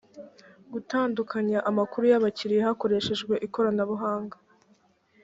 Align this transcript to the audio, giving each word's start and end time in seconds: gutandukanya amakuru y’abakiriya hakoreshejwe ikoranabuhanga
gutandukanya 0.73 1.59
amakuru 1.69 2.03
y’abakiriya 2.11 2.67
hakoreshejwe 2.69 3.33
ikoranabuhanga 3.45 4.37